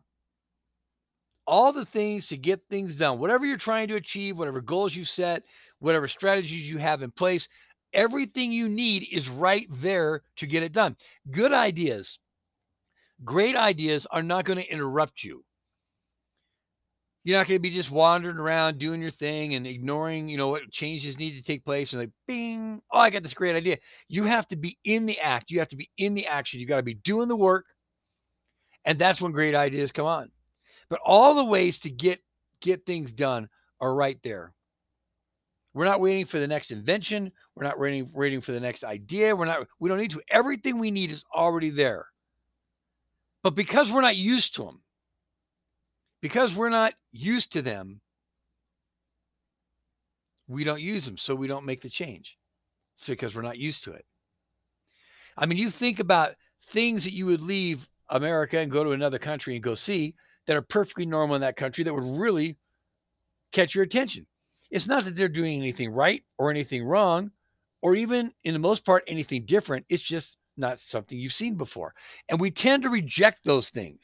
all 1.52 1.74
the 1.74 1.86
things 1.86 2.28
to 2.28 2.38
get 2.38 2.62
things 2.70 2.96
done. 2.96 3.20
Whatever 3.20 3.46
you're 3.46 3.58
trying 3.58 3.90
to 3.90 3.96
achieve, 3.96 4.38
whatever 4.38 4.62
goals 4.62 4.96
you 4.96 5.04
set, 5.04 5.44
whatever 5.80 6.08
strategies 6.08 6.66
you 6.66 6.78
have 6.78 7.02
in 7.02 7.12
place, 7.12 7.48
everything 7.94 8.54
you 8.54 8.70
need 8.70 9.06
is 9.12 9.28
right 9.28 9.68
there 9.82 10.22
to 10.38 10.48
get 10.48 10.64
it 10.64 10.72
done. 10.72 10.96
Good 11.30 11.52
ideas, 11.52 12.18
great 13.26 13.58
ideas 13.58 14.08
are 14.10 14.24
not 14.24 14.46
going 14.46 14.60
to 14.60 14.72
interrupt 14.72 15.24
you. 15.26 15.44
You're 17.26 17.38
not 17.38 17.48
going 17.48 17.60
to 17.60 17.62
be 17.62 17.70
just 17.70 17.92
wandering 17.92 18.38
around 18.38 18.80
doing 18.80 19.02
your 19.02 19.12
thing 19.12 19.54
and 19.54 19.68
ignoring, 19.68 20.28
you 20.28 20.38
know, 20.38 20.48
what 20.48 20.72
changes 20.72 21.20
need 21.20 21.38
to 21.38 21.44
take 21.44 21.66
place 21.66 21.92
and 21.92 22.02
like, 22.02 22.10
bing, 22.28 22.82
oh, 22.92 22.98
I 22.98 23.12
got 23.12 23.24
this 23.24 23.34
great 23.34 23.56
idea. 23.56 23.78
You 24.08 24.24
have 24.24 24.48
to 24.48 24.56
be 24.56 24.80
in 24.86 25.06
the 25.06 25.20
act. 25.20 25.52
You 25.52 25.60
have 25.60 25.70
to 25.70 25.76
be 25.76 25.92
in 25.98 26.16
the 26.16 26.26
action. 26.26 26.60
You 26.62 26.66
got 26.66 26.78
to 26.78 26.82
be 26.82 26.96
doing 26.96 27.28
the 27.28 27.36
work. 27.36 27.66
And 28.86 28.98
that's 28.98 29.22
when 29.22 29.34
great 29.34 29.54
ideas 29.54 29.92
come 29.92 30.08
on. 30.08 30.32
But 30.92 31.00
all 31.06 31.36
the 31.36 31.46
ways 31.46 31.80
to 31.80 31.90
get 31.90 32.20
get 32.62 32.86
things 32.86 33.14
done 33.14 33.48
are 33.80 33.96
right 33.96 34.20
there. 34.26 34.54
We're 35.74 35.86
not 35.86 36.02
waiting 36.02 36.26
for 36.26 36.38
the 36.38 36.48
next 36.48 36.70
invention. 36.70 37.32
We're 37.56 37.64
not 37.64 37.80
waiting 37.80 38.12
waiting 38.14 38.42
for 38.42 38.52
the 38.52 38.60
next 38.60 38.84
idea. 38.84 39.34
We're 39.34 39.46
not 39.46 39.68
we 39.80 39.88
don't 39.88 40.00
need 40.00 40.12
to. 40.12 40.22
Everything 40.30 40.80
we 40.80 40.92
need 40.92 41.10
is 41.10 41.24
already 41.34 41.70
there. 41.70 42.08
But 43.42 43.56
because 43.56 43.90
we're 43.90 44.02
not 44.02 44.18
used 44.18 44.56
to 44.56 44.66
them, 44.66 44.82
because 46.22 46.54
we're 46.54 46.70
not 46.70 46.94
used 47.14 47.54
to 47.54 47.62
them, 47.62 48.02
we 50.50 50.66
don't 50.66 50.82
use 50.82 51.06
them, 51.06 51.18
so 51.18 51.34
we 51.34 51.48
don't 51.48 51.66
make 51.66 51.82
the 51.82 51.90
change. 51.90 52.38
It's 52.98 53.08
because 53.08 53.34
we're 53.34 53.44
not 53.44 53.58
used 53.58 53.86
to 53.86 53.94
it. 53.94 54.06
I 55.38 55.46
mean, 55.46 55.58
you 55.58 55.72
think 55.72 56.00
about 56.00 56.36
things 56.74 57.06
that 57.06 57.14
you 57.14 57.28
would 57.28 57.42
leave 57.42 57.88
America 58.10 58.60
and 58.60 58.70
go 58.70 58.84
to 58.84 58.92
another 58.92 59.20
country 59.20 59.56
and 59.56 59.64
go 59.64 59.74
see 59.74 60.16
that 60.48 60.56
are 60.56 60.62
perfectly 60.62 61.06
normal 61.06 61.36
in 61.36 61.42
that 61.42 61.56
country 61.56 61.84
that 61.84 61.94
would 61.94 62.20
really 62.20 62.58
catch 63.52 63.76
your 63.76 63.84
attention. 63.84 64.26
It's 64.70 64.88
not 64.88 65.06
that 65.06 65.16
they're 65.16 65.28
doing 65.28 65.60
anything 65.60 65.92
right 65.92 66.24
or 66.38 66.50
anything 66.50 66.84
wrong, 66.84 67.32
or 67.82 67.96
even 67.96 68.34
in 68.44 68.54
the 68.54 68.60
most 68.60 68.86
part, 68.86 69.04
anything 69.08 69.46
different. 69.46 69.86
It's 69.90 70.04
just 70.04 70.38
not 70.58 70.80
something 70.80 71.18
you've 71.18 71.34
seen 71.34 71.56
before. 71.56 71.94
And 72.30 72.40
we 72.40 72.52
tend 72.52 72.84
to 72.84 72.90
reject 72.90 73.44
those 73.44 73.70
things. 73.70 74.00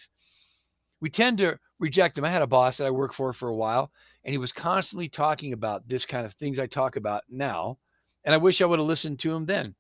We 1.00 1.10
tend 1.10 1.38
to 1.38 1.60
reject 1.80 2.16
them. 2.16 2.26
I 2.26 2.32
had 2.32 2.42
a 2.42 2.48
boss 2.48 2.78
that 2.78 2.88
I 2.88 2.92
worked 2.92 3.16
for 3.16 3.32
for 3.34 3.48
a 3.48 3.56
while, 3.56 3.92
and 4.26 4.34
he 4.34 4.38
was 4.38 4.52
constantly 4.52 5.08
talking 5.10 5.54
about 5.54 5.88
this 5.88 6.06
kind 6.06 6.26
of 6.26 6.34
things 6.34 6.60
I 6.60 6.68
talk 6.68 6.96
about 6.96 7.24
now. 7.30 7.78
And 8.26 8.34
I 8.34 8.38
wish 8.38 8.62
I 8.62 8.66
would 8.66 8.80
have 8.80 8.88
listened 8.88 9.20
to 9.20 9.34
him 9.34 9.46
then. 9.46 9.76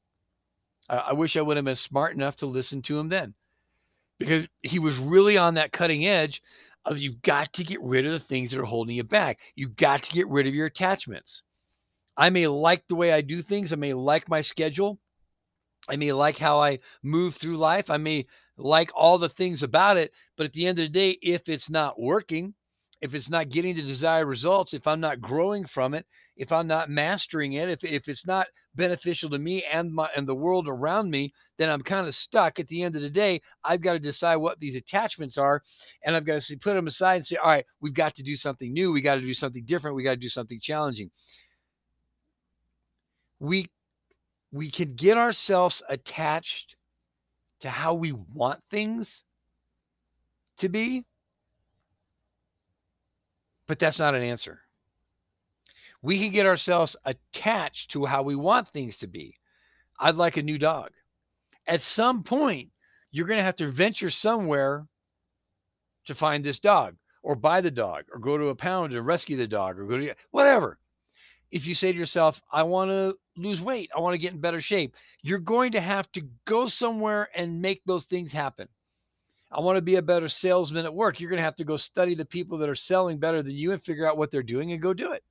I, 0.87 0.97
I 0.97 1.13
wish 1.13 1.35
I 1.35 1.41
would 1.41 1.57
have 1.57 1.65
been 1.65 1.75
smart 1.75 2.15
enough 2.15 2.37
to 2.37 2.45
listen 2.45 2.81
to 2.83 2.97
him 2.97 3.09
then 3.09 3.33
because 4.19 4.47
he 4.61 4.79
was 4.79 4.97
really 4.97 5.37
on 5.37 5.55
that 5.55 5.71
cutting 5.71 6.05
edge 6.05 6.41
of 6.85 6.97
you've 6.97 7.21
got 7.21 7.51
to 7.53 7.63
get 7.63 7.81
rid 7.81 8.05
of 8.05 8.13
the 8.13 8.27
things 8.27 8.51
that 8.51 8.59
are 8.59 8.65
holding 8.65 8.95
you 8.95 9.03
back. 9.03 9.37
You've 9.55 9.75
got 9.75 10.03
to 10.03 10.11
get 10.11 10.27
rid 10.27 10.47
of 10.47 10.55
your 10.55 10.67
attachments. 10.67 11.41
I 12.15 12.29
may 12.29 12.47
like 12.47 12.87
the 12.87 12.95
way 12.95 13.11
I 13.11 13.21
do 13.21 13.43
things. 13.43 13.71
I 13.71 13.75
may 13.75 13.93
like 13.93 14.29
my 14.29 14.41
schedule. 14.41 14.99
I 15.87 15.95
may 15.95 16.11
like 16.11 16.37
how 16.37 16.61
I 16.61 16.79
move 17.03 17.35
through 17.35 17.57
life. 17.57 17.89
I 17.89 17.97
may 17.97 18.25
like 18.57 18.89
all 18.95 19.17
the 19.17 19.29
things 19.29 19.63
about 19.63 19.97
it. 19.97 20.11
But 20.35 20.47
at 20.47 20.53
the 20.53 20.65
end 20.65 20.79
of 20.79 20.85
the 20.85 20.89
day, 20.89 21.17
if 21.21 21.47
it's 21.47 21.69
not 21.69 21.99
working, 21.99 22.53
if 23.01 23.13
it's 23.13 23.29
not 23.29 23.49
getting 23.49 23.75
the 23.75 23.83
desired 23.83 24.25
results, 24.25 24.73
if 24.73 24.87
I'm 24.87 24.99
not 24.99 25.21
growing 25.21 25.67
from 25.67 25.93
it, 25.93 26.05
if 26.35 26.51
I'm 26.51 26.67
not 26.67 26.89
mastering 26.89 27.53
it, 27.53 27.69
if, 27.69 27.83
if 27.83 28.07
it's 28.07 28.25
not 28.25 28.47
beneficial 28.77 29.29
to 29.31 29.37
me 29.37 29.63
and 29.63 29.93
my 29.93 30.09
and 30.15 30.25
the 30.25 30.35
world 30.35 30.67
around 30.69 31.09
me, 31.09 31.33
then 31.57 31.69
I'm 31.69 31.81
kind 31.81 32.07
of 32.07 32.15
stuck. 32.15 32.59
At 32.59 32.67
the 32.69 32.83
end 32.83 32.95
of 32.95 33.01
the 33.01 33.09
day, 33.09 33.41
I've 33.65 33.81
got 33.81 33.93
to 33.93 33.99
decide 33.99 34.37
what 34.37 34.59
these 34.59 34.75
attachments 34.75 35.37
are, 35.37 35.61
and 36.05 36.15
I've 36.15 36.25
got 36.25 36.41
to 36.41 36.57
put 36.57 36.75
them 36.75 36.87
aside 36.87 37.17
and 37.17 37.27
say, 37.27 37.35
all 37.35 37.49
right, 37.49 37.65
we've 37.81 37.93
got 37.93 38.15
to 38.15 38.23
do 38.23 38.37
something 38.37 38.71
new. 38.71 38.93
We 38.93 39.01
got 39.01 39.15
to 39.15 39.21
do 39.21 39.33
something 39.33 39.65
different. 39.65 39.97
We 39.97 40.03
got 40.03 40.11
to 40.11 40.15
do 40.17 40.29
something 40.29 40.59
challenging. 40.61 41.11
We 43.39 43.69
we 44.53 44.71
can 44.71 44.95
get 44.95 45.17
ourselves 45.17 45.83
attached 45.89 46.77
to 47.59 47.69
how 47.69 47.95
we 47.95 48.13
want 48.13 48.61
things 48.71 49.23
to 50.59 50.69
be, 50.69 51.05
but 53.67 53.79
that's 53.79 53.99
not 53.99 54.15
an 54.15 54.23
answer. 54.23 54.61
We 56.01 56.19
can 56.19 56.31
get 56.31 56.45
ourselves 56.45 56.95
attached 57.05 57.91
to 57.91 58.05
how 58.05 58.23
we 58.23 58.35
want 58.35 58.69
things 58.69 58.97
to 58.97 59.07
be. 59.07 59.35
I'd 59.99 60.15
like 60.15 60.37
a 60.37 60.43
new 60.43 60.57
dog. 60.57 60.91
At 61.65 61.81
some 61.81 62.23
point, 62.23 62.69
you're 63.11 63.27
going 63.27 63.39
to 63.39 63.43
have 63.43 63.55
to 63.57 63.71
venture 63.71 64.09
somewhere 64.09 64.87
to 66.05 66.15
find 66.15 66.43
this 66.43 66.59
dog 66.59 66.95
or 67.23 67.35
buy 67.35 67.61
the 67.61 67.71
dog 67.71 68.05
or 68.13 68.19
go 68.19 68.37
to 68.37 68.47
a 68.47 68.55
pound 68.55 68.93
and 68.93 69.05
rescue 69.05 69.37
the 69.37 69.47
dog 69.47 69.79
or 69.79 69.85
go 69.85 69.97
to 69.97 70.13
whatever. 70.31 70.77
If 71.51 71.65
you 71.65 71.75
say 71.75 71.91
to 71.91 71.97
yourself, 71.97 72.41
I 72.51 72.63
want 72.63 72.91
to 72.91 73.15
lose 73.35 73.61
weight, 73.61 73.89
I 73.95 73.99
want 73.99 74.13
to 74.13 74.19
get 74.19 74.33
in 74.33 74.41
better 74.41 74.61
shape, 74.61 74.93
you're 75.21 75.39
going 75.39 75.71
to 75.73 75.81
have 75.81 76.11
to 76.13 76.21
go 76.45 76.67
somewhere 76.67 77.29
and 77.35 77.61
make 77.61 77.81
those 77.85 78.03
things 78.05 78.31
happen. 78.31 78.67
I 79.51 79.61
want 79.61 79.77
to 79.77 79.81
be 79.81 79.95
a 79.95 80.01
better 80.01 80.27
salesman 80.27 80.85
at 80.85 80.93
work. 80.93 81.19
You're 81.19 81.29
going 81.29 81.39
to 81.39 81.43
have 81.43 81.55
to 81.57 81.63
go 81.63 81.77
study 81.77 82.15
the 82.15 82.25
people 82.25 82.57
that 82.57 82.69
are 82.69 82.75
selling 82.75 83.17
better 83.17 83.41
than 83.41 83.53
you 83.53 83.71
and 83.71 83.81
figure 83.83 84.07
out 84.07 84.17
what 84.17 84.29
they're 84.29 84.43
doing 84.43 84.73
and 84.73 84.81
go 84.81 84.93
do 84.93 85.13
it. 85.13 85.23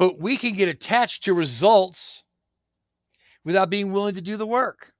But 0.00 0.18
we 0.18 0.38
can 0.38 0.54
get 0.54 0.70
attached 0.70 1.24
to 1.24 1.34
results 1.34 2.22
without 3.44 3.68
being 3.68 3.92
willing 3.92 4.14
to 4.14 4.22
do 4.22 4.38
the 4.38 4.46
work. 4.46 4.94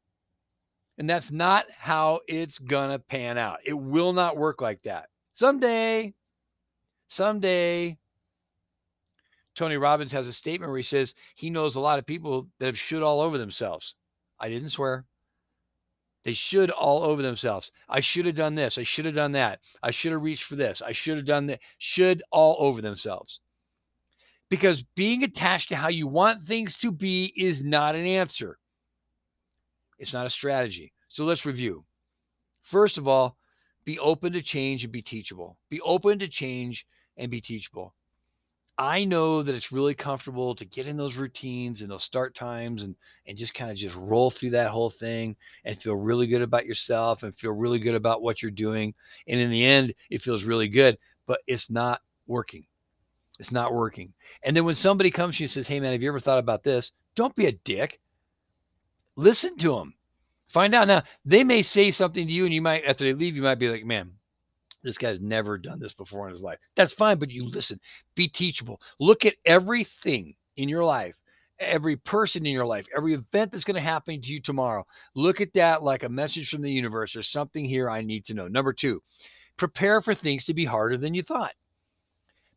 And 0.99 1.09
that's 1.09 1.31
not 1.31 1.65
how 1.75 2.21
it's 2.29 2.59
going 2.59 2.91
to 2.91 2.99
pan 2.99 3.39
out. 3.39 3.61
It 3.65 3.73
will 3.73 4.13
not 4.13 4.37
work 4.37 4.61
like 4.61 4.83
that. 4.83 5.07
Someday, 5.33 6.13
someday, 7.09 7.97
Tony 9.55 9.79
Robbins 9.79 10.13
has 10.13 10.27
a 10.27 10.35
statement 10.35 10.69
where 10.71 10.77
he 10.77 10.85
says 10.85 11.15
he 11.35 11.49
knows 11.49 11.77
a 11.77 11.81
lot 11.81 11.99
of 11.99 12.05
people 12.05 12.49
that 12.59 12.67
have 12.67 12.77
should 12.77 13.03
all 13.03 13.23
over 13.23 13.39
themselves. 13.39 13.95
I 14.39 14.51
didn't 14.51 14.69
swear. 14.69 15.07
They 16.27 16.35
should 16.35 16.69
all 16.71 17.05
over 17.05 17.23
themselves. 17.23 17.71
I 17.89 18.01
should 18.01 18.27
have 18.27 18.37
done 18.37 18.55
this. 18.55 18.77
I 18.77 18.85
should 18.85 19.07
have 19.07 19.15
done 19.15 19.33
that. 19.33 19.61
I 19.83 19.93
should 19.93 20.13
have 20.13 20.21
reached 20.21 20.45
for 20.45 20.57
this. 20.57 20.83
I 20.85 20.93
should 20.93 21.17
have 21.17 21.27
done 21.27 21.47
that. 21.47 21.61
Should 21.79 22.23
all 22.31 22.59
over 22.61 22.83
themselves 22.83 23.41
because 24.51 24.83
being 24.97 25.23
attached 25.23 25.71
to 25.71 25.77
how 25.77 25.89
you 25.89 26.07
want 26.07 26.47
things 26.47 26.77
to 26.79 26.91
be 26.93 27.33
is 27.37 27.63
not 27.63 27.95
an 27.95 28.05
answer. 28.05 28.59
It's 29.99 30.13
not 30.13 30.27
a 30.27 30.31
strategy. 30.31 30.93
So 31.09 31.25
let's 31.25 31.47
review. 31.47 31.85
First 32.63 32.99
of 32.99 33.09
all, 33.09 33.37
be 33.85 33.99
open 33.99 34.33
to 34.35 34.43
change 34.43 34.83
and 34.85 34.93
be 34.93 35.03
teachable. 35.03 35.57
Be 35.71 35.81
open 35.81 36.19
to 36.19 36.29
change 36.29 36.85
and 37.17 37.31
be 37.31 37.41
teachable. 37.41 37.95
I 38.79 39.05
know 39.05 39.43
that 39.43 39.55
it's 39.55 39.73
really 39.73 39.95
comfortable 39.95 40.55
to 40.55 40.65
get 40.65 40.87
in 40.87 40.97
those 40.97 41.17
routines 41.17 41.83
and 41.83 41.91
those 41.91 42.03
start 42.03 42.35
times 42.35 42.83
and 42.83 42.95
and 43.27 43.37
just 43.37 43.53
kind 43.53 43.71
of 43.71 43.77
just 43.77 43.95
roll 43.95 44.31
through 44.31 44.51
that 44.51 44.71
whole 44.71 44.89
thing 44.91 45.37
and 45.65 45.81
feel 45.81 45.97
really 45.97 46.27
good 46.27 46.41
about 46.41 46.65
yourself 46.65 47.23
and 47.23 47.37
feel 47.37 47.53
really 47.53 47.79
good 47.79 47.95
about 47.95 48.23
what 48.23 48.41
you're 48.41 48.51
doing. 48.51 48.95
And 49.29 49.39
in 49.39 49.51
the 49.51 49.65
end, 49.65 49.95
it 50.09 50.23
feels 50.23 50.45
really 50.45 50.69
good, 50.69 50.97
but 51.27 51.41
it's 51.47 51.69
not 51.69 52.01
working. 52.27 52.65
It's 53.41 53.51
not 53.51 53.73
working. 53.73 54.13
And 54.43 54.55
then 54.55 54.67
when 54.67 54.75
somebody 54.75 55.11
comes 55.11 55.37
to 55.37 55.43
you 55.43 55.45
and 55.47 55.51
says, 55.51 55.67
Hey, 55.67 55.81
man, 55.81 55.93
have 55.93 56.03
you 56.03 56.09
ever 56.09 56.21
thought 56.21 56.39
about 56.39 56.63
this? 56.63 56.93
Don't 57.17 57.35
be 57.35 57.47
a 57.47 57.53
dick. 57.53 57.99
Listen 59.17 59.57
to 59.59 59.75
them. 59.77 59.95
Find 60.53 60.75
out. 60.75 60.87
Now, 60.87 61.05
they 61.25 61.43
may 61.43 61.63
say 61.63 61.91
something 61.91 62.27
to 62.27 62.33
you, 62.33 62.45
and 62.45 62.53
you 62.53 62.61
might, 62.61 62.85
after 62.85 63.05
they 63.05 63.15
leave, 63.15 63.37
you 63.37 63.43
might 63.43 63.59
be 63.59 63.71
like, 63.71 63.85
Man, 63.85 64.13
this 64.83 64.99
guy's 64.99 65.21
never 65.21 65.57
done 65.57 65.81
this 65.81 65.95
before 65.95 66.29
in 66.29 66.35
his 66.35 66.43
life. 66.43 66.59
That's 66.77 66.93
fine, 66.93 67.19
but 67.19 67.31
you 67.31 67.49
listen. 67.49 67.81
Be 68.15 68.29
teachable. 68.29 68.79
Look 68.99 69.25
at 69.25 69.37
everything 69.47 70.35
in 70.57 70.69
your 70.69 70.85
life, 70.85 71.15
every 71.59 71.97
person 71.97 72.45
in 72.45 72.53
your 72.53 72.67
life, 72.67 72.85
every 72.95 73.15
event 73.15 73.53
that's 73.53 73.65
going 73.65 73.77
to 73.77 73.81
happen 73.81 74.21
to 74.21 74.29
you 74.29 74.43
tomorrow. 74.43 74.87
Look 75.15 75.41
at 75.41 75.55
that 75.55 75.83
like 75.83 76.03
a 76.03 76.11
message 76.11 76.51
from 76.51 76.61
the 76.61 76.71
universe 76.71 77.17
or 77.17 77.23
something 77.23 77.65
here 77.65 77.89
I 77.89 78.03
need 78.03 78.27
to 78.27 78.35
know. 78.35 78.49
Number 78.49 78.75
two, 78.75 79.03
prepare 79.57 80.03
for 80.03 80.15
things 80.15 80.45
to 80.45 80.55
be 80.55 80.67
harder 80.67 80.99
than 80.99 81.15
you 81.15 81.23
thought 81.23 81.53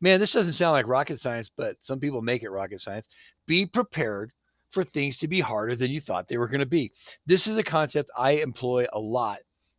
man, 0.03 0.19
this 0.19 0.31
doesn't 0.31 0.53
sound 0.53 0.73
like 0.73 0.85
rocket 0.85 1.21
science, 1.21 1.49
but 1.55 1.77
some 1.79 1.97
people 1.97 2.21
make 2.21 2.43
it 2.43 2.49
rocket 2.49 2.81
science. 2.81 3.07
Be 3.47 3.65
prepared 3.65 4.33
for 4.71 4.83
things 4.83 5.15
to 5.17 5.29
be 5.29 5.39
harder 5.39 5.77
than 5.77 5.91
you 5.91 6.01
thought 6.01 6.27
they 6.27 6.37
were 6.37 6.49
going 6.49 6.59
to 6.59 6.65
be. 6.65 6.91
This 7.25 7.47
is 7.47 7.57
a 7.57 7.63
concept 7.63 8.11
I 8.17 8.31
employ 8.31 8.85
a 8.91 8.99
lot 8.99 9.37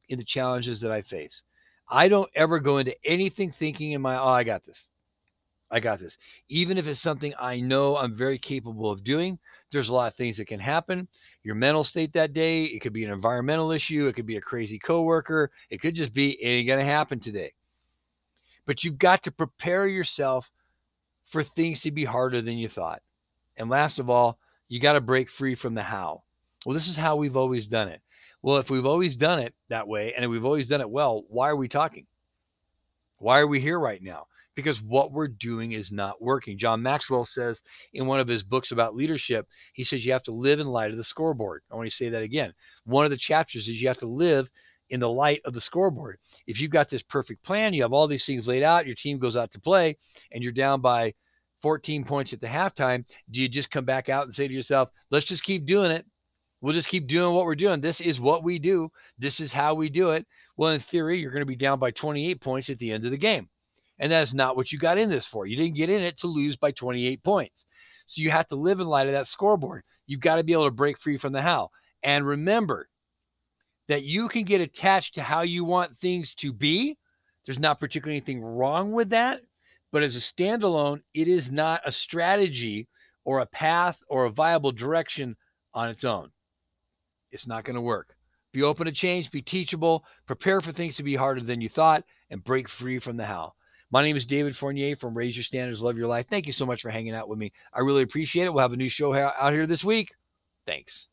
in 0.09 0.19
the 0.19 0.25
challenges 0.25 0.81
that 0.81 0.91
I 0.91 1.03
face. 1.03 1.43
I 1.91 2.09
don't 2.09 2.31
ever 2.35 2.59
go 2.59 2.79
into 2.79 2.95
anything 3.05 3.53
thinking 3.53 3.93
in 3.93 4.01
my, 4.01 4.17
oh, 4.17 4.29
I 4.29 4.45
got 4.45 4.65
this. 4.65 4.87
I 5.71 5.81
got 5.81 6.01
this. 6.01 6.17
Even 6.49 6.79
if 6.79 6.87
it's 6.87 7.03
something 7.03 7.35
I 7.39 7.61
know 7.61 7.99
I'm 7.99 8.17
very 8.17 8.39
capable 8.39 8.91
of 8.91 9.05
doing, 9.05 9.39
there's 9.73 9.91
a 9.91 9.95
lot 9.95 10.11
of 10.11 10.17
things 10.17 10.39
that 10.39 10.47
can 10.47 10.61
happen. 10.61 11.07
Your 11.43 11.55
mental 11.55 11.85
state 11.85 12.15
that 12.15 12.33
day, 12.33 12.65
it 12.65 12.81
could 12.81 12.95
be 12.95 13.05
an 13.05 13.13
environmental 13.13 13.73
issue, 13.73 14.07
it 14.07 14.15
could 14.15 14.27
be 14.27 14.37
a 14.37 14.41
crazy 14.41 14.79
coworker, 14.79 15.51
it 15.69 15.83
could 15.83 15.95
just 15.95 16.15
be 16.15 16.31
it 16.43 16.49
ain't 16.49 16.69
gonna 16.69 16.85
happen 16.85 17.21
today. 17.21 17.53
But 18.67 18.85
you've 18.85 18.99
got 18.99 19.23
to 19.25 19.31
prepare 19.31 19.87
yourself 19.87 20.51
for 21.31 21.43
things 21.43 21.81
to 21.83 21.91
be 21.91 22.05
harder 22.05 22.41
than 22.41 22.57
you 22.57 22.69
thought. 22.69 23.03
And 23.57 23.69
last 23.69 23.99
of 23.99 24.11
all, 24.11 24.39
you 24.69 24.81
got 24.81 24.95
to 24.95 25.01
break 25.01 25.31
free 25.31 25.55
from 25.55 25.75
the 25.75 25.83
how. 25.83 26.23
Well, 26.65 26.75
this 26.75 26.89
is 26.89 26.97
how 26.97 27.17
we've 27.17 27.37
always 27.37 27.67
done 27.67 27.89
it. 27.89 28.01
Well, 28.43 28.59
if 28.59 28.71
we've 28.71 28.87
always 28.87 29.17
done 29.17 29.39
it 29.39 29.55
that 29.69 29.89
way 29.89 30.13
and 30.17 30.31
we've 30.31 30.45
always 30.45 30.67
done 30.67 30.81
it 30.81 30.91
well, 30.91 31.25
why 31.29 31.49
are 31.49 31.57
we 31.57 31.69
talking? 31.69 32.07
Why 33.19 33.39
are 33.39 33.47
we 33.47 33.61
here 33.61 33.79
right 33.79 34.03
now? 34.03 34.27
Because 34.55 34.81
what 34.83 35.13
we're 35.13 35.29
doing 35.29 35.73
is 35.73 35.91
not 35.91 36.23
working. 36.23 36.59
John 36.59 36.83
Maxwell 36.83 37.25
says 37.25 37.57
in 37.93 38.07
one 38.07 38.21
of 38.21 38.29
his 38.29 38.43
books 38.43 38.71
about 38.71 38.95
leadership, 38.95 39.49
he 39.73 39.83
says 39.83 40.05
you 40.05 40.13
have 40.13 40.23
to 40.25 40.31
live 40.31 40.61
in 40.61 40.67
light 40.67 40.91
of 40.91 40.97
the 40.97 41.05
scoreboard. 41.05 41.63
I 41.73 41.75
want 41.75 41.89
to 41.89 41.97
say 41.97 42.09
that 42.11 42.23
again. 42.23 42.53
One 42.85 43.05
of 43.05 43.11
the 43.11 43.17
chapters 43.17 43.63
is 43.63 43.81
you 43.81 43.89
have 43.89 43.99
to 43.99 44.07
live 44.07 44.49
in 44.95 45.01
the 45.01 45.09
light 45.09 45.43
of 45.45 45.53
the 45.53 45.61
scoreboard. 45.61 46.19
If 46.47 46.61
you've 46.61 46.71
got 46.71 46.89
this 46.89 47.03
perfect 47.03 47.43
plan, 47.43 47.75
you 47.75 47.83
have 47.83 47.93
all 47.93 48.07
these 48.07 48.25
things 48.25 48.47
laid 48.47 48.63
out, 48.63 48.87
your 48.87 48.95
team 48.95 49.19
goes 49.19 49.35
out 49.35 49.51
to 49.53 49.61
play, 49.61 49.97
and 50.31 50.41
you're 50.41 50.53
down 50.53 50.81
by 50.81 51.15
14 51.63 52.05
points 52.05 52.33
at 52.33 52.41
the 52.41 52.47
halftime, 52.47 53.05
do 53.33 53.41
you 53.41 53.49
just 53.49 53.73
come 53.73 53.85
back 53.85 54.09
out 54.09 54.25
and 54.25 54.33
say 54.33 54.47
to 54.47 54.55
yourself, 54.55 54.91
let's 55.11 55.27
just 55.27 55.43
keep 55.43 55.67
doing 55.67 55.91
it? 55.91 56.07
We'll 56.61 56.75
just 56.75 56.89
keep 56.89 57.09
doing 57.09 57.35
what 57.35 57.45
we're 57.45 57.57
doing. 57.57 57.81
This 57.81 58.01
is 58.01 58.21
what 58.21 58.45
we 58.45 58.61
do. 58.61 58.89
This 59.19 59.41
is 59.41 59.53
how 59.53 59.75
we 59.75 59.89
do 59.89 60.11
it. 60.11 60.27
Well, 60.57 60.71
in 60.71 60.81
theory, 60.81 61.19
you're 61.19 61.33
going 61.33 61.43
to 61.43 61.47
be 61.47 61.57
down 61.57 61.81
by 61.81 61.91
28 61.91 62.41
points 62.41 62.71
at 62.71 62.79
the 62.79 62.93
end 62.93 63.05
of 63.05 63.11
the 63.11 63.17
game. 63.17 63.49
And 63.99 64.13
that's 64.13 64.33
not 64.33 64.57
what 64.57 64.71
you 64.71 64.79
got 64.79 64.97
in 64.97 65.11
this 65.11 65.27
for. 65.27 65.45
You 65.45 65.57
didn't 65.57 65.77
get 65.77 65.91
in 65.91 66.03
it 66.03 66.19
to 66.21 66.29
lose 66.29 66.57
by 66.57 66.71
28 66.71 67.25
points. 67.25 67.67
So 68.07 68.23
you 68.23 68.31
have 68.31 68.49
to 68.49 68.57
live 68.57 68.79
in 68.79 68.87
light 68.87 69.09
of 69.09 69.15
that 69.15 69.27
scoreboard. 69.27 69.83
You've 70.07 70.21
got 70.21 70.37
to 70.37 70.45
be 70.45 70.53
able 70.53 70.67
to 70.67 70.71
break 70.71 71.01
free 71.01 71.19
from 71.19 71.33
the 71.33 71.43
how. 71.43 71.71
And 72.05 72.25
remember 72.25 72.89
that 73.89 74.03
you 74.03 74.29
can 74.29 74.45
get 74.45 74.61
attached 74.61 75.15
to 75.15 75.23
how 75.23 75.43
you 75.43 75.65
want 75.65 75.99
things 76.01 76.35
to 76.37 76.53
be. 76.53 76.97
There's 77.45 77.59
not 77.59 77.81
particularly 77.81 78.17
anything 78.17 78.43
wrong 78.43 78.93
with 78.93 79.11
that. 79.11 79.41
But 79.93 80.03
as 80.03 80.17
a 80.17 80.21
standalone, 80.21 81.03
it 81.13 81.29
is 81.29 81.51
not 81.51 81.83
a 81.87 81.93
strategy 81.93 82.89
or 83.25 83.41
a 83.41 83.47
path 83.47 83.97
or 84.09 84.25
a 84.25 84.31
viable 84.31 84.73
direction 84.73 85.37
on 85.73 85.89
its 85.89 86.05
own. 86.05 86.31
It's 87.31 87.47
not 87.47 87.65
going 87.65 87.77
to 87.77 87.83
work. 87.83 88.17
Be 88.53 88.63
open 88.63 88.87
to 88.87 88.93
change, 88.93 89.31
be 89.31 89.43
teachable, 89.43 90.05
prepare 90.27 90.61
for 90.61 90.73
things 90.73 90.97
to 90.97 91.03
be 91.03 91.17
harder 91.17 91.43
than 91.43 91.61
you 91.61 91.69
thought, 91.69 92.05
and 92.31 92.43
break 92.43 92.69
free 92.69 92.99
from 92.99 93.17
the 93.17 93.25
how. 93.25 93.55
My 93.91 94.03
name 94.03 94.17
is 94.17 94.25
David 94.25 94.57
Fournier 94.57 94.97
from 94.97 95.17
Raise 95.17 95.37
Your 95.37 95.45
Standards, 95.45 95.81
Love 95.81 95.97
Your 95.97 96.09
Life. 96.09 96.27
Thank 96.29 96.47
you 96.47 96.53
so 96.53 96.67
much 96.67 96.83
for 96.83 96.91
hanging 96.91 97.15
out 97.15 97.29
with 97.29 97.39
me. 97.39 97.53
I 97.73 97.81
really 97.81 98.03
appreciate 98.03 98.45
it. 98.45 98.53
We'll 98.53 98.63
have 98.63 98.73
a 98.73 98.77
new 98.77 98.89
show 98.89 99.15
out 99.15 99.53
here 99.53 99.67
this 99.67 99.85
week. 99.85 100.13
Thanks. 100.67 101.07